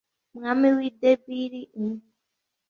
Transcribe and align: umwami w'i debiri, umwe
umwami 0.31 0.67
w'i 0.77 0.89
debiri, 0.99 1.61
umwe 1.79 2.03